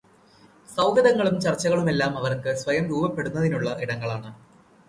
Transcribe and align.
സൗഹൃദങ്ങളും 0.69 1.35
ചർച്ചകളുമെല്ലാം 1.41 2.17
അവർക്ക് 2.17 2.53
സ്വയം 2.63 2.87
രൂപപ്പെടുത്തുന്നതിനുള്ള 2.89 3.77
ഇടങ്ങളാണ്. 3.83 4.31